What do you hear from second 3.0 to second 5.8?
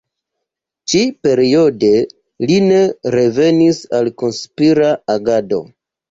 revenis al konspira agado.